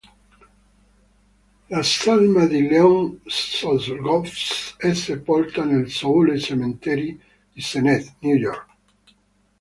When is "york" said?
8.35-8.65